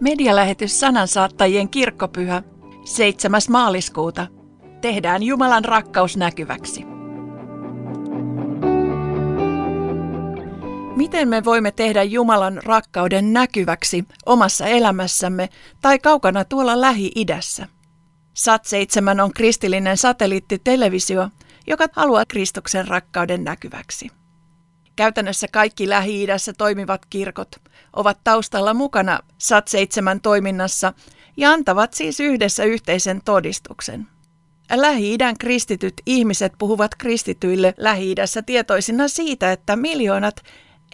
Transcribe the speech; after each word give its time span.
Medialähetys 0.00 0.80
sanansaattajien 0.80 1.68
kirkkopyhä 1.68 2.42
7. 2.84 3.40
maaliskuuta. 3.50 4.26
Tehdään 4.80 5.22
Jumalan 5.22 5.64
rakkaus 5.64 6.16
näkyväksi. 6.16 6.84
Miten 10.96 11.28
me 11.28 11.44
voimme 11.44 11.70
tehdä 11.72 12.02
Jumalan 12.02 12.60
rakkauden 12.64 13.32
näkyväksi 13.32 14.04
omassa 14.26 14.66
elämässämme 14.66 15.48
tai 15.80 15.98
kaukana 15.98 16.44
tuolla 16.44 16.80
Lähi-idässä? 16.80 17.66
Sat7 18.38 19.22
on 19.22 19.32
kristillinen 19.32 19.96
satelliittitelevisio, 19.96 21.28
joka 21.66 21.86
haluaa 21.92 22.24
Kristuksen 22.26 22.88
rakkauden 22.88 23.44
näkyväksi. 23.44 24.19
Käytännössä 25.00 25.46
kaikki 25.52 25.88
Lähi-idässä 25.88 26.52
toimivat 26.58 27.06
kirkot 27.10 27.48
ovat 27.96 28.18
taustalla 28.24 28.74
mukana 28.74 29.20
SAT-7 29.38 30.20
toiminnassa 30.22 30.92
ja 31.36 31.50
antavat 31.50 31.94
siis 31.94 32.20
yhdessä 32.20 32.64
yhteisen 32.64 33.20
todistuksen. 33.24 34.06
Lähi-idän 34.74 35.38
kristityt 35.38 35.94
ihmiset 36.06 36.52
puhuvat 36.58 36.94
kristityille 36.94 37.74
Lähi-idässä 37.76 38.42
tietoisina 38.42 39.08
siitä, 39.08 39.52
että 39.52 39.76
miljoonat 39.76 40.36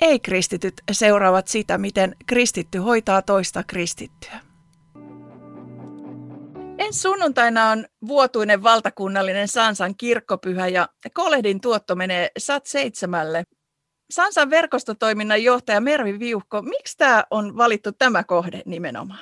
ei-kristityt 0.00 0.75
seuraavat 0.92 1.48
sitä, 1.48 1.78
miten 1.78 2.16
kristitty 2.27 2.78
hoitaa 2.78 3.23
toista 3.23 3.62
kristittyä. 3.66 4.41
Ensi 6.78 7.00
sunnuntaina 7.00 7.70
on 7.70 7.86
vuotuinen 8.09 8.62
valtakunnallinen 8.62 9.48
Sansan 9.48 9.95
kirkkopyhä 9.97 10.69
ja 10.69 10.88
kolehdin 11.14 11.61
tuotto 11.61 11.95
menee 11.95 12.30
SAT-7 12.38 13.47
Sansan 14.10 14.51
verkostotoiminnan 14.51 15.45
johtaja 15.45 15.80
Mervi 15.80 16.19
Viuhko, 16.19 16.62
miksi 16.62 16.98
tämä 16.98 17.24
on 17.30 17.56
valittu 17.56 17.92
tämä 17.92 18.24
kohde 18.24 18.62
nimenomaan? 18.66 19.20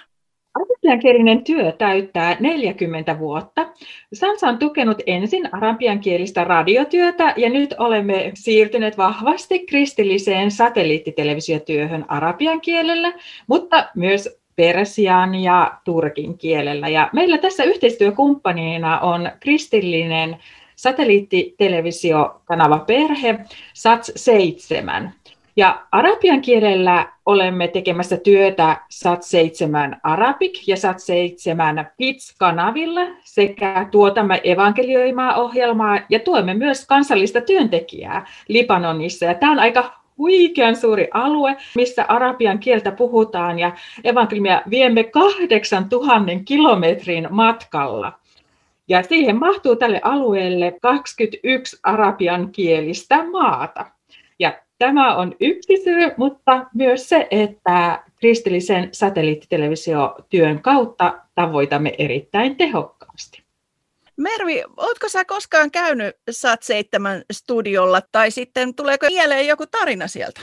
Arabiankielinen 0.55 1.45
työ 1.45 1.73
täyttää 1.73 2.37
40 2.41 3.19
vuotta. 3.19 3.73
Sansa 4.13 4.49
on 4.49 4.59
tukenut 4.59 5.03
ensin 5.07 5.55
arabiankielistä 5.55 6.45
radiotyötä 6.45 7.35
ja 7.37 7.51
nyt 7.51 7.75
olemme 7.79 8.31
siirtyneet 8.35 8.99
vahvasti 8.99 9.67
kristilliseen 9.67 10.51
satelliittitelevisiotyöhön 10.51 12.05
arabian 12.09 12.61
kielellä, 12.61 13.13
mutta 13.47 13.89
myös 13.97 14.39
persian 14.57 15.35
ja 15.35 15.79
turkin 15.85 16.39
kielellä. 16.39 16.89
Ja 16.89 17.11
meillä 17.13 17.39
tässä 17.39 17.65
yhteistyökumppanina 17.65 19.01
on 19.01 19.31
kristillinen 19.41 20.37
satelliittitelevisiokanava 20.77 22.79
Perhe, 22.79 23.39
SATS 23.75 24.13
7. 24.17 25.15
Ja 25.57 25.83
arabian 25.93 26.41
kielellä 26.41 27.13
olemme 27.27 27.69
tekemässä 27.69 28.17
työtä 28.17 28.77
SATS 28.89 29.31
7 29.31 30.01
Arabic 30.03 30.69
ja 30.69 30.77
SATS 30.77 31.07
7 31.07 31.91
Kids-kanavilla 31.99 33.01
sekä 33.25 33.89
tuotamme 33.91 34.41
evankelioimaa 34.45 35.35
ohjelmaa 35.35 36.01
ja 36.09 36.21
tuemme 36.21 36.55
myös 36.55 36.87
kansallista 36.87 37.41
työntekijää 37.41 38.27
Libanonissa. 38.49 39.25
Ja 39.25 39.35
tämä 39.35 39.53
on 39.53 39.59
aika 39.59 40.05
huikean 40.19 40.77
suuri 40.77 41.09
alue, 41.15 41.57
missä 41.75 42.05
arabian 42.09 42.59
kieltä 42.59 42.93
puhutaan 42.93 43.59
ja 43.59 43.73
evankeliumia 44.05 44.63
viemme 44.71 45.05
8000 45.05 46.33
kilometrin 46.45 47.29
matkalla. 47.31 48.13
Ja 48.89 49.03
siihen 49.03 49.39
mahtuu 49.39 49.77
tälle 49.77 50.01
alueelle 50.05 50.79
21 50.83 51.79
arabian 51.83 52.53
kielistä 52.53 53.31
maata. 53.31 53.87
Ja 54.39 54.59
tämä 54.79 55.17
on 55.17 55.37
yksi 55.41 55.77
syy, 55.85 56.11
mutta 56.17 56.67
myös 56.75 57.09
se, 57.09 57.27
että 57.31 58.05
kristillisen 58.17 58.89
satelliittitelevisiotyön 58.93 60.63
kautta 60.63 61.19
tavoitamme 61.35 61.95
erittäin 61.99 62.57
tehokkaasti. 62.57 63.45
Mervi, 64.17 64.63
oletko 64.77 65.09
sä 65.09 65.25
koskaan 65.25 65.71
käynyt 65.71 66.17
SAT7 66.31 67.25
studiolla 67.33 68.03
tai 68.13 68.31
sitten 68.31 68.75
tuleeko 68.75 69.07
mieleen 69.07 69.47
joku 69.47 69.67
tarina 69.67 70.09
sieltä? 70.09 70.41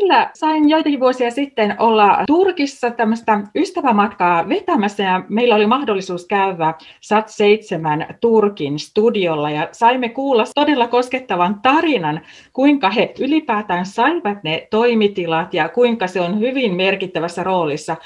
Kyllä, 0.00 0.30
sain 0.34 0.68
joitakin 0.68 1.00
vuosia 1.00 1.30
sitten 1.30 1.76
olla 1.78 2.18
Turkissa 2.26 2.90
tämmöistä 2.90 3.40
ystävämatkaa 3.54 4.48
vetämässä 4.48 5.02
ja 5.02 5.22
meillä 5.28 5.54
oli 5.54 5.66
mahdollisuus 5.66 6.26
käydä 6.26 6.74
SAT7 6.80 8.14
Turkin 8.20 8.78
studiolla 8.78 9.50
ja 9.50 9.68
saimme 9.72 10.08
kuulla 10.08 10.44
todella 10.54 10.88
koskettavan 10.88 11.60
tarinan, 11.62 12.20
kuinka 12.52 12.90
he 12.90 13.14
ylipäätään 13.20 13.86
saivat 13.86 14.42
ne 14.42 14.68
toimitilat 14.70 15.54
ja 15.54 15.68
kuinka 15.68 16.06
se 16.06 16.20
on 16.20 16.40
hyvin 16.40 16.74
merkittävässä 16.74 17.42
roolissa 17.42 17.96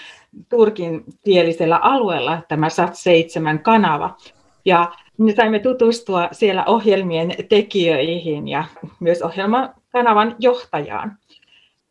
turkin 0.49 1.05
kielisellä 1.25 1.77
alueella 1.77 2.39
tämä 2.49 2.69
SAT7 2.69 3.59
kanava. 3.63 4.17
Ja 4.65 4.93
me 5.19 5.33
saimme 5.33 5.59
tutustua 5.59 6.29
siellä 6.33 6.65
ohjelmien 6.65 7.35
tekijöihin 7.49 8.49
ja 8.49 8.65
myös 9.01 9.23
ohjelmakanavan 9.23 10.37
johtajaan. 10.39 11.19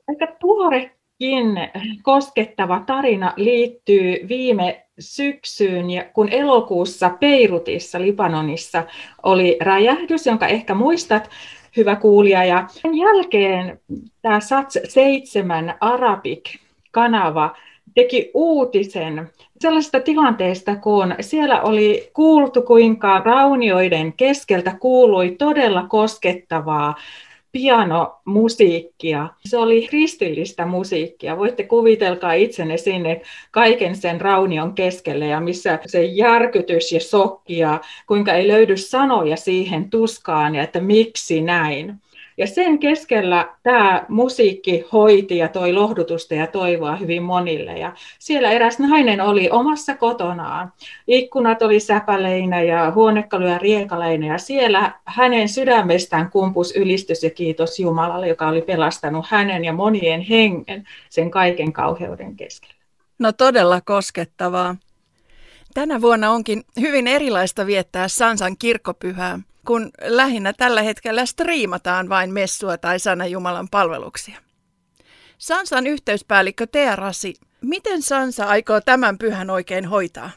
Aika 0.09 0.27
tuorekin 0.39 1.59
koskettava 2.01 2.83
tarina 2.85 3.33
liittyy 3.35 4.27
viime 4.27 4.85
syksyyn, 4.99 5.85
kun 6.13 6.29
elokuussa 6.29 7.09
Peirutissa, 7.09 8.01
Libanonissa, 8.01 8.83
oli 9.23 9.57
räjähdys, 9.61 10.25
jonka 10.25 10.47
ehkä 10.47 10.75
muistat, 10.75 11.29
hyvä 11.77 11.95
kuulija. 11.95 12.45
Ja 12.45 12.65
sen 12.67 12.97
jälkeen 12.97 13.79
tämä 14.21 14.39
SATS 14.39 14.79
7 14.83 15.73
Arabic-kanava 15.79 17.55
teki 17.95 18.31
uutisen 18.33 19.29
sellaisesta 19.59 19.99
tilanteesta, 19.99 20.75
kun 20.75 21.15
siellä 21.19 21.61
oli 21.61 22.09
kuultu, 22.13 22.61
kuinka 22.61 23.19
raunioiden 23.25 24.13
keskeltä 24.13 24.75
kuului 24.79 25.35
todella 25.37 25.85
koskettavaa 25.89 26.95
pianomusiikkia. 27.51 29.27
Se 29.45 29.57
oli 29.57 29.87
kristillistä 29.87 30.65
musiikkia. 30.65 31.37
Voitte 31.37 31.63
kuvitelkaa 31.63 32.33
itsenne 32.33 32.77
sinne 32.77 33.21
kaiken 33.51 33.95
sen 33.95 34.21
raunion 34.21 34.73
keskelle 34.73 35.27
ja 35.27 35.39
missä 35.39 35.79
se 35.85 36.03
järkytys 36.03 36.91
ja 36.91 36.99
sokki 36.99 37.57
ja 37.57 37.81
kuinka 38.07 38.33
ei 38.33 38.47
löydy 38.47 38.77
sanoja 38.77 39.37
siihen 39.37 39.89
tuskaan 39.89 40.55
ja 40.55 40.63
että 40.63 40.79
miksi 40.79 41.41
näin. 41.41 41.95
Ja 42.39 42.47
sen 42.47 42.79
keskellä 42.79 43.49
tämä 43.63 44.05
musiikki 44.09 44.85
hoiti 44.91 45.37
ja 45.37 45.47
toi 45.47 45.73
lohdutusta 45.73 46.33
ja 46.33 46.47
toivoa 46.47 46.95
hyvin 46.95 47.23
monille. 47.23 47.77
Ja 47.77 47.93
siellä 48.19 48.51
eräs 48.51 48.79
nainen 48.79 49.21
oli 49.21 49.49
omassa 49.49 49.95
kotonaan. 49.95 50.73
Ikkunat 51.07 51.61
oli 51.61 51.79
säpäleinä 51.79 52.61
ja 52.61 52.91
huonekaluja 52.91 53.57
riekaleina 53.57 54.27
ja 54.27 54.37
siellä 54.37 54.99
hänen 55.05 55.49
sydämestään 55.49 56.31
kumpus 56.31 56.75
ylistys 56.75 57.23
ja 57.23 57.29
kiitos 57.29 57.79
Jumalalle, 57.79 58.27
joka 58.27 58.47
oli 58.47 58.61
pelastanut 58.61 59.25
hänen 59.29 59.65
ja 59.65 59.73
monien 59.73 60.21
hengen 60.21 60.87
sen 61.09 61.31
kaiken 61.31 61.73
kauheuden 61.73 62.35
keskellä. 62.35 62.75
No 63.19 63.31
todella 63.31 63.81
koskettavaa. 63.81 64.75
Tänä 65.73 66.01
vuonna 66.01 66.31
onkin 66.31 66.63
hyvin 66.79 67.07
erilaista 67.07 67.65
viettää 67.65 68.07
Sansan 68.07 68.57
kirkkopyhää 68.57 69.39
kun 69.67 69.89
lähinnä 70.01 70.53
tällä 70.53 70.81
hetkellä 70.81 71.25
striimataan 71.25 72.09
vain 72.09 72.33
messua 72.33 72.77
tai 72.77 72.99
sana 72.99 73.25
Jumalan 73.25 73.67
palveluksia. 73.71 74.37
Sansan 75.37 75.87
yhteyspäällikkö 75.87 76.67
Tea 76.67 76.95
Rasi, 76.95 77.33
miten 77.61 78.01
Sansa 78.01 78.45
aikoo 78.45 78.81
tämän 78.81 79.17
pyhän 79.17 79.49
oikein 79.49 79.85
hoitaa? 79.85 80.29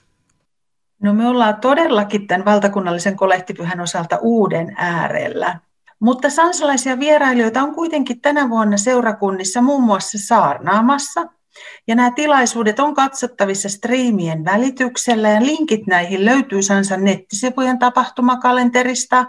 No 1.03 1.15
me 1.15 1.29
ollaan 1.29 1.61
todellakin 1.61 2.27
tämän 2.27 2.45
valtakunnallisen 2.45 3.17
kolehtipyhän 3.17 3.81
osalta 3.81 4.19
uuden 4.21 4.75
äärellä. 4.77 5.59
Mutta 6.01 6.31
sansalaisia 6.31 6.99
vierailijoita 6.99 7.63
on 7.63 7.75
kuitenkin 7.75 8.21
tänä 8.21 8.49
vuonna 8.49 8.77
seurakunnissa 8.77 9.63
muun 9.63 9.83
muassa 9.83 10.19
saarnaamassa. 10.27 11.27
Ja 11.89 11.95
nämä 11.95 12.11
tilaisuudet 12.11 12.81
on 12.81 12.95
katsottavissa 12.95 13.69
striimien 13.69 14.45
välityksellä 14.45 15.29
ja 15.29 15.43
linkit 15.43 15.87
näihin 15.87 16.25
löytyy 16.25 16.63
Sansan 16.63 17.05
nettisivujen 17.05 17.79
tapahtumakalenterista 17.79 19.27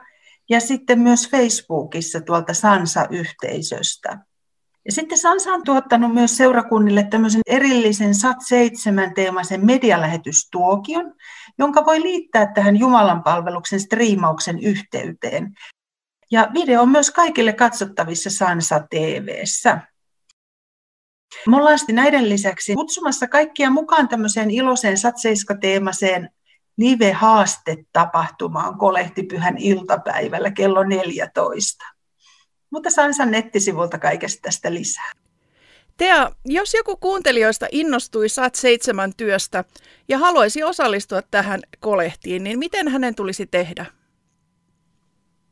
ja 0.49 0.59
sitten 0.59 0.99
myös 0.99 1.29
Facebookissa 1.29 2.21
tuolta 2.21 2.53
Sansa-yhteisöstä. 2.53 4.19
Ja 4.85 4.91
sitten 4.91 5.17
Sansa 5.17 5.51
on 5.51 5.63
tuottanut 5.63 6.13
myös 6.13 6.37
seurakunnille 6.37 7.03
tämmöisen 7.03 7.41
erillisen 7.47 8.11
SAT7-teemaisen 8.11 9.65
medialähetystuokion, 9.65 11.13
jonka 11.57 11.85
voi 11.85 12.01
liittää 12.01 12.53
tähän 12.53 12.77
Jumalan 12.77 13.23
palveluksen 13.23 13.79
striimauksen 13.79 14.59
yhteyteen. 14.59 15.53
Ja 16.31 16.49
video 16.53 16.81
on 16.81 16.89
myös 16.89 17.11
kaikille 17.11 17.53
katsottavissa 17.53 18.29
Sansa 18.29 18.79
TVssä. 18.89 19.79
Me 21.47 21.57
ollaan 21.57 21.79
näiden 21.91 22.29
lisäksi 22.29 22.75
kutsumassa 22.75 23.27
kaikkia 23.27 23.69
mukaan 23.69 24.07
tämmöiseen 24.07 24.51
iloiseen 24.51 24.97
Satseiska-teemaseen 24.97 26.29
live-haaste-tapahtumaan 26.77 28.77
kolehtipyhän 28.77 29.57
iltapäivällä 29.57 30.51
kello 30.51 30.83
14. 30.83 31.85
Mutta 32.69 32.89
Sansan 32.89 33.31
nettisivulta 33.31 33.99
kaikesta 33.99 34.41
tästä 34.41 34.73
lisää. 34.73 35.11
Tea, 35.97 36.31
jos 36.45 36.73
joku 36.73 36.97
kuuntelijoista 36.97 37.67
innostui 37.71 38.29
Sat 38.29 38.55
7 38.55 39.13
työstä 39.17 39.63
ja 40.07 40.17
haluaisi 40.17 40.63
osallistua 40.63 41.21
tähän 41.21 41.61
kolehtiin, 41.79 42.43
niin 42.43 42.59
miten 42.59 42.87
hänen 42.87 43.15
tulisi 43.15 43.45
tehdä? 43.45 43.85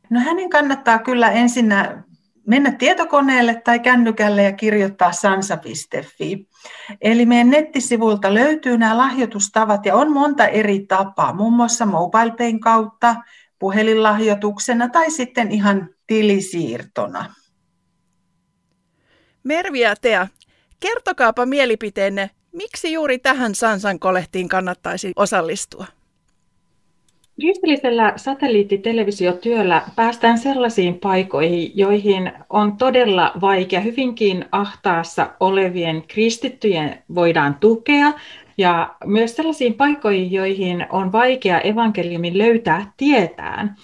No 0.10 0.20
hänen 0.20 0.50
kannattaa 0.50 1.00
kyllä 1.00 1.32
ensinnä 1.32 2.04
mennä 2.48 2.72
tietokoneelle 2.72 3.62
tai 3.66 3.80
kännykälle 3.80 4.44
ja 4.44 4.52
kirjoittaa 4.52 5.12
sansa.fi. 5.12 6.48
Eli 7.02 7.26
meidän 7.26 7.50
nettisivuilta 7.50 8.34
löytyy 8.34 8.78
nämä 8.78 8.98
lahjoitustavat 8.98 9.86
ja 9.86 9.96
on 9.96 10.12
monta 10.12 10.48
eri 10.48 10.86
tapaa, 10.86 11.34
muun 11.34 11.54
muassa 11.54 11.86
MobilePayn 11.86 12.60
kautta, 12.60 13.16
puhelinlahjoituksena 13.60 14.90
tai 14.90 15.12
sitten 15.12 15.52
ihan 15.52 15.90
tilisiirtona. 16.08 17.34
Mervi 19.44 19.80
ja 19.80 19.96
Tea, 19.96 20.28
kertokaapa 20.80 21.46
mielipiteenne, 21.46 22.30
miksi 22.52 22.94
juuri 22.94 23.20
tähän 23.20 23.56
Sansan 23.56 24.00
kolehtiin 24.00 24.50
kannattaisi 24.50 25.12
osallistua? 25.16 25.86
Kristillisellä 27.42 28.14
satelliittitelevisiotyöllä 28.16 29.82
päästään 29.96 30.38
sellaisiin 30.38 31.00
paikoihin, 31.00 31.72
joihin 31.76 32.32
on 32.50 32.78
todella 32.78 33.32
vaikea 33.42 33.80
hyvinkin 33.80 34.46
ahtaassa 34.52 35.30
olevien 35.40 36.04
kristittyjen 36.08 37.04
voidaan 37.16 37.56
tukea 37.56 38.14
ja 38.58 38.96
myös 39.06 39.36
sellaisiin 39.36 39.74
paikoihin, 39.74 40.32
joihin 40.32 40.86
on 40.90 41.12
vaikea 41.12 41.62
evankeliumin 41.62 42.38
löytää 42.38 42.94
tietään 42.98 43.76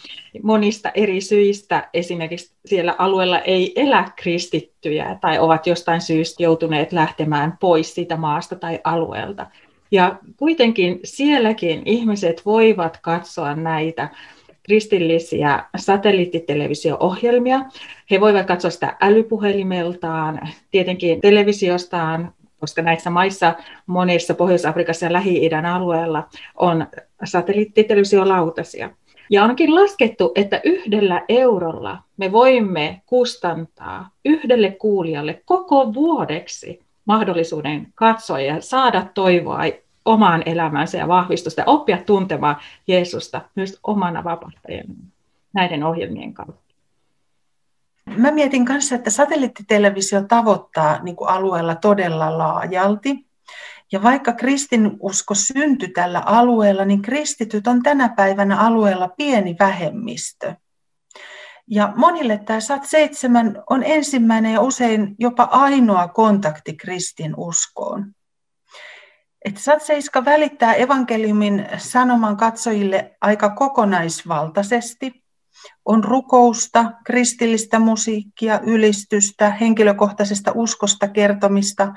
monista 0.43 0.91
eri 0.93 1.21
syistä. 1.21 1.89
Esimerkiksi 1.93 2.53
siellä 2.65 2.95
alueella 2.97 3.39
ei 3.39 3.73
elä 3.75 4.11
kristittyjä 4.15 5.17
tai 5.21 5.39
ovat 5.39 5.67
jostain 5.67 6.01
syystä 6.01 6.43
joutuneet 6.43 6.91
lähtemään 6.91 7.57
pois 7.59 7.95
siitä 7.95 8.17
maasta 8.17 8.55
tai 8.55 8.79
alueelta. 8.83 9.45
Ja 9.91 10.15
kuitenkin 10.37 10.99
sielläkin 11.03 11.81
ihmiset 11.85 12.45
voivat 12.45 12.97
katsoa 13.01 13.55
näitä 13.55 14.09
kristillisiä 14.63 15.63
satelliittitelevisio-ohjelmia. 15.77 17.59
He 18.11 18.21
voivat 18.21 18.45
katsoa 18.45 18.71
sitä 18.71 18.97
älypuhelimeltaan, 19.01 20.39
tietenkin 20.71 21.21
televisiostaan, 21.21 22.33
koska 22.59 22.81
näissä 22.81 23.09
maissa, 23.09 23.53
monissa 23.85 24.33
Pohjois-Afrikassa 24.33 25.05
ja 25.05 25.13
Lähi-idän 25.13 25.65
alueella 25.65 26.27
on 26.55 26.87
satelliittitelevisiolautasia. 27.23 28.89
Ja 29.29 29.43
onkin 29.43 29.75
laskettu, 29.75 30.31
että 30.35 30.61
yhdellä 30.63 31.21
eurolla 31.29 31.97
me 32.17 32.31
voimme 32.31 33.01
kustantaa 33.05 34.09
yhdelle 34.25 34.71
kuulijalle 34.71 35.41
koko 35.45 35.93
vuodeksi 35.93 36.86
mahdollisuuden 37.07 37.87
katsoa 37.95 38.39
ja 38.39 38.61
saada 38.61 39.07
toivoa 39.13 39.59
omaan 40.05 40.43
elämäänsä 40.45 40.97
ja 40.97 41.07
vahvistusta 41.07 41.63
oppia 41.65 41.97
tuntemaan 41.97 42.55
Jeesusta 42.87 43.41
myös 43.55 43.79
omana 43.83 44.23
vapahtajana 44.23 44.93
näiden 45.53 45.83
ohjelmien 45.83 46.33
kautta. 46.33 46.73
Mä 48.17 48.31
mietin 48.31 48.65
kanssa, 48.65 48.95
että 48.95 49.09
satelliittitelevisio 49.09 50.21
tavoittaa 50.21 51.03
niin 51.03 51.15
kuin 51.15 51.29
alueella 51.29 51.75
todella 51.75 52.37
laajalti. 52.37 53.27
Ja 53.91 54.03
vaikka 54.03 54.33
kristinusko 54.33 55.35
syntyi 55.35 55.89
tällä 55.89 56.19
alueella, 56.19 56.85
niin 56.85 57.01
kristityt 57.01 57.67
on 57.67 57.83
tänä 57.83 58.09
päivänä 58.09 58.59
alueella 58.59 59.07
pieni 59.07 59.55
vähemmistö. 59.59 60.55
Ja 61.69 61.93
monille 61.95 62.37
tämä 62.45 62.59
SAT7 62.59 63.63
on 63.69 63.83
ensimmäinen 63.83 64.53
ja 64.53 64.61
usein 64.61 65.15
jopa 65.19 65.43
ainoa 65.43 66.07
kontakti 66.07 66.75
kristin 66.75 67.33
uskoon. 67.37 68.13
Et 69.45 69.55
SAT7 69.55 70.25
välittää 70.25 70.73
evankeliumin 70.73 71.67
sanoman 71.77 72.37
katsojille 72.37 73.15
aika 73.21 73.49
kokonaisvaltaisesti. 73.49 75.23
On 75.85 76.03
rukousta, 76.03 76.91
kristillistä 77.05 77.79
musiikkia, 77.79 78.59
ylistystä, 78.63 79.49
henkilökohtaisesta 79.49 80.51
uskosta 80.55 81.07
kertomista, 81.07 81.93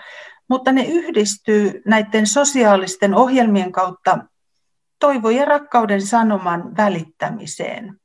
mutta 0.49 0.73
ne 0.73 0.85
yhdistyy 0.85 1.83
näiden 1.87 2.27
sosiaalisten 2.27 3.15
ohjelmien 3.15 3.73
kautta 3.73 4.19
toivo 4.99 5.31
ja 5.31 5.45
rakkauden 5.45 6.07
sanoman 6.07 6.77
välittämiseen. 6.77 8.01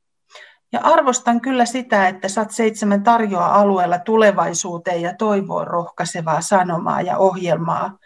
Ja 0.76 0.82
arvostan 0.82 1.40
kyllä 1.40 1.64
sitä, 1.64 2.08
että 2.08 2.28
SAT7 2.28 3.02
tarjoaa 3.02 3.60
alueella 3.60 3.98
tulevaisuuteen 3.98 5.02
ja 5.02 5.14
toivoon 5.14 5.66
rohkaisevaa 5.66 6.40
sanomaa 6.40 7.02
ja 7.02 7.18
ohjelmaa, 7.18 7.98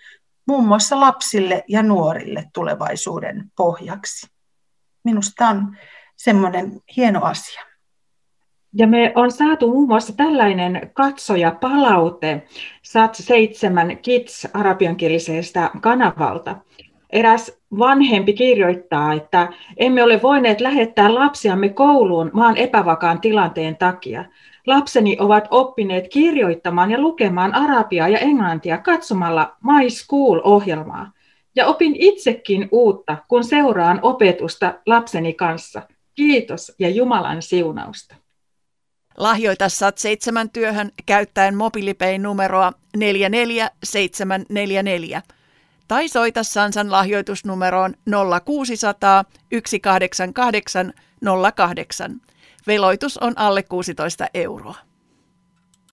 muun 0.47 0.67
muassa 0.67 1.01
lapsille 1.01 1.65
ja 1.69 1.83
nuorille 1.83 2.45
tulevaisuuden 2.55 3.51
pohjaksi. 3.57 4.27
Minusta 5.05 5.49
on 5.49 5.77
semmoinen 6.17 6.81
hieno 6.97 7.23
asia. 7.23 7.63
Ja 8.75 8.87
me 8.87 9.13
on 9.15 9.33
saatu 9.33 9.69
muun 9.69 9.89
muassa 9.89 10.13
tällainen 10.13 10.91
katsoja 10.95 11.51
palaute 11.51 12.47
SAT7 12.89 13.97
Kids 14.03 14.49
arabiankielisestä 14.55 15.71
kanavalta. 15.81 16.57
Eräs 17.13 17.59
vanhempi 17.79 18.33
kirjoittaa, 18.33 19.13
että 19.13 19.49
emme 19.77 20.03
ole 20.03 20.23
voineet 20.23 20.61
lähettää 20.61 21.15
lapsiamme 21.15 21.69
kouluun 21.69 22.31
maan 22.33 22.57
epävakaan 22.57 23.21
tilanteen 23.21 23.77
takia. 23.77 24.25
Lapseni 24.67 25.17
ovat 25.21 25.49
oppineet 25.51 26.09
kirjoittamaan 26.09 26.91
ja 26.91 27.01
lukemaan 27.01 27.55
arabiaa 27.55 28.09
ja 28.09 28.19
englantia 28.19 28.79
katsomalla 28.79 29.57
My 29.65 29.91
School-ohjelmaa. 29.91 31.13
Ja 31.57 31.67
opin 31.67 31.97
itsekin 31.99 32.69
uutta, 32.73 33.17
kun 33.29 33.45
seuraan 33.45 33.99
opetusta 34.03 34.75
lapseni 34.87 35.33
kanssa. 35.33 35.83
Kiitos 36.15 36.75
ja 36.79 36.89
Jumalan 36.89 37.43
siunausta. 37.43 38.15
Lahjoita 39.17 39.67
SAT7 39.67 40.49
työhön 40.53 40.91
käyttäen 41.07 41.57
mobiilipein 41.57 42.23
numeroa 42.23 42.73
44744 42.97 45.23
tai 45.91 46.09
soita 46.09 46.43
Sansan 46.43 46.91
lahjoitusnumeroon 46.91 47.95
0600 48.11 49.25
188 49.53 50.93
08. 51.57 52.21
Veloitus 52.67 53.19
on 53.19 53.33
alle 53.37 53.63
16 53.63 54.27
euroa. 54.35 54.90